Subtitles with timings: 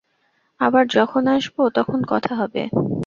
[0.59, 2.63] আবার যখন আসব, তখন কথা হবে।